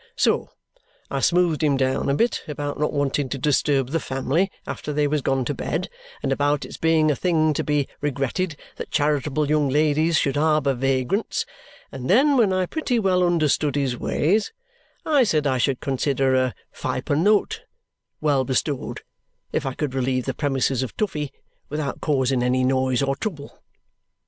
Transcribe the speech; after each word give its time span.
So 0.15 0.49
I 1.11 1.19
smoothed 1.19 1.61
him 1.61 1.77
down 1.77 2.09
a 2.09 2.15
bit 2.15 2.41
about 2.47 2.79
not 2.79 2.91
wanting 2.91 3.29
to 3.29 3.37
disturb 3.37 3.89
the 3.89 3.99
family 3.99 4.49
after 4.65 4.91
they 4.91 5.05
was 5.05 5.21
gone 5.21 5.45
to 5.45 5.53
bed 5.53 5.91
and 6.23 6.31
about 6.31 6.65
its 6.65 6.75
being 6.75 7.11
a 7.11 7.15
thing 7.15 7.53
to 7.53 7.63
be 7.63 7.87
regretted 8.01 8.57
that 8.77 8.89
charitable 8.89 9.47
young 9.47 9.69
ladies 9.69 10.17
should 10.17 10.37
harbour 10.37 10.73
vagrants; 10.73 11.45
and 11.91 12.09
then, 12.09 12.35
when 12.35 12.51
I 12.51 12.65
pretty 12.65 12.97
well 12.97 13.21
understood 13.23 13.75
his 13.75 13.95
ways, 13.95 14.51
I 15.05 15.23
said 15.23 15.45
I 15.45 15.59
should 15.59 15.81
consider 15.81 16.33
a 16.33 16.55
fypunnote 16.73 17.61
well 18.19 18.43
bestowed 18.43 19.01
if 19.51 19.67
I 19.67 19.75
could 19.75 19.93
relieve 19.93 20.25
the 20.25 20.33
premises 20.33 20.81
of 20.81 20.97
Toughey 20.97 21.31
without 21.69 22.01
causing 22.01 22.41
any 22.41 22.63
noise 22.63 23.03
or 23.03 23.15
trouble. 23.15 23.61